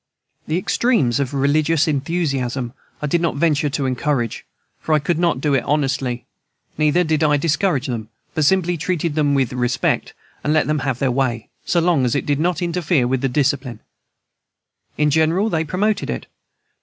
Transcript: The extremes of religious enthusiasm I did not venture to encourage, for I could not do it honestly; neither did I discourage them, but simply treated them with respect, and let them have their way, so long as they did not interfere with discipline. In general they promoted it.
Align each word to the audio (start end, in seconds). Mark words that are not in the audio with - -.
The 0.47 0.57
extremes 0.57 1.19
of 1.19 1.31
religious 1.31 1.87
enthusiasm 1.87 2.73
I 3.03 3.05
did 3.05 3.21
not 3.21 3.35
venture 3.35 3.69
to 3.69 3.85
encourage, 3.85 4.47
for 4.79 4.93
I 4.93 4.97
could 4.99 5.19
not 5.19 5.39
do 5.39 5.53
it 5.53 5.63
honestly; 5.63 6.25
neither 6.75 7.03
did 7.03 7.23
I 7.23 7.37
discourage 7.37 7.85
them, 7.85 8.09
but 8.33 8.43
simply 8.43 8.77
treated 8.77 9.13
them 9.13 9.35
with 9.35 9.53
respect, 9.53 10.15
and 10.43 10.53
let 10.53 10.65
them 10.65 10.79
have 10.79 10.97
their 10.97 11.11
way, 11.11 11.49
so 11.65 11.79
long 11.81 12.03
as 12.03 12.13
they 12.13 12.21
did 12.21 12.39
not 12.39 12.63
interfere 12.63 13.07
with 13.07 13.21
discipline. 13.31 13.79
In 14.97 15.11
general 15.11 15.51
they 15.51 15.63
promoted 15.63 16.09
it. 16.09 16.25